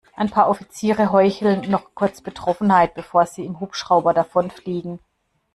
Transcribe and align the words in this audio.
Ein 0.15 0.31
paar 0.31 0.49
Offizielle 0.49 1.11
heucheln 1.11 1.69
noch 1.69 1.93
kurz 1.93 2.21
Betroffenheit, 2.21 2.95
bevor 2.95 3.27
sie 3.27 3.45
im 3.45 3.59
Hubschrauber 3.59 4.15
davonfliegen. 4.15 4.97